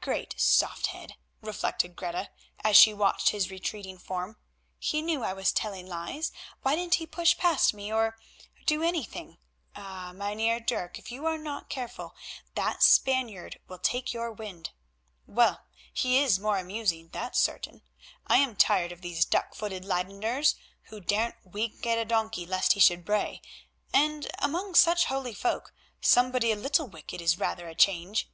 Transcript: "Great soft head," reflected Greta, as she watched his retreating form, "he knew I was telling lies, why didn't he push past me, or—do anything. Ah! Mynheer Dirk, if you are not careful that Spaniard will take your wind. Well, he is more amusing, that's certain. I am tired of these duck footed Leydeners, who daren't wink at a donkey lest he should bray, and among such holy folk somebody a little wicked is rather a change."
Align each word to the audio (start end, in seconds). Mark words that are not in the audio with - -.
"Great 0.00 0.34
soft 0.36 0.86
head," 0.88 1.14
reflected 1.40 1.94
Greta, 1.94 2.30
as 2.64 2.76
she 2.76 2.92
watched 2.92 3.28
his 3.28 3.52
retreating 3.52 3.98
form, 3.98 4.36
"he 4.80 5.00
knew 5.00 5.22
I 5.22 5.32
was 5.32 5.52
telling 5.52 5.86
lies, 5.86 6.32
why 6.62 6.74
didn't 6.74 6.96
he 6.96 7.06
push 7.06 7.36
past 7.36 7.72
me, 7.72 7.92
or—do 7.92 8.82
anything. 8.82 9.38
Ah! 9.76 10.10
Mynheer 10.12 10.58
Dirk, 10.58 10.98
if 10.98 11.12
you 11.12 11.24
are 11.26 11.38
not 11.38 11.68
careful 11.68 12.16
that 12.56 12.82
Spaniard 12.82 13.60
will 13.68 13.78
take 13.78 14.12
your 14.12 14.32
wind. 14.32 14.70
Well, 15.24 15.62
he 15.92 16.18
is 16.18 16.40
more 16.40 16.58
amusing, 16.58 17.10
that's 17.12 17.38
certain. 17.38 17.82
I 18.26 18.38
am 18.38 18.56
tired 18.56 18.90
of 18.90 19.02
these 19.02 19.24
duck 19.24 19.54
footed 19.54 19.84
Leydeners, 19.84 20.56
who 20.86 20.98
daren't 21.00 21.46
wink 21.46 21.86
at 21.86 21.96
a 21.96 22.04
donkey 22.04 22.44
lest 22.44 22.72
he 22.72 22.80
should 22.80 23.04
bray, 23.04 23.40
and 23.94 24.26
among 24.40 24.74
such 24.74 25.04
holy 25.04 25.32
folk 25.32 25.72
somebody 26.00 26.50
a 26.50 26.56
little 26.56 26.88
wicked 26.88 27.20
is 27.20 27.38
rather 27.38 27.68
a 27.68 27.74
change." 27.76 28.28